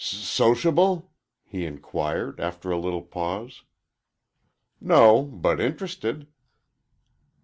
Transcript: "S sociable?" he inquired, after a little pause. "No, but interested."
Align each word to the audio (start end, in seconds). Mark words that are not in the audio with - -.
"S 0.03 0.17
sociable?" 0.27 1.11
he 1.43 1.63
inquired, 1.63 2.39
after 2.39 2.71
a 2.71 2.79
little 2.79 3.03
pause. 3.03 3.61
"No, 4.79 5.21
but 5.21 5.59
interested." 5.61 6.25